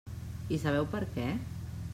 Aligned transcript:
I 0.55 0.59
sabeu 0.63 0.89
per 0.95 1.03
què? 1.13 1.27